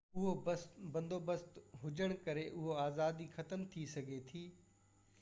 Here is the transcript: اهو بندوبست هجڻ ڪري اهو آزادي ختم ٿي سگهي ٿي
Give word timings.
اهو 0.19 0.29
بندوبست 0.95 1.59
هجڻ 1.83 2.17
ڪري 2.29 2.49
اهو 2.57 2.75
آزادي 2.87 3.31
ختم 3.39 3.71
ٿي 3.75 3.89
سگهي 3.97 4.23
ٿي 4.33 4.47